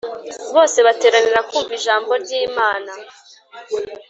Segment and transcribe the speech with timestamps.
[0.55, 2.91] bose bateranira kumva ijambo ry Imana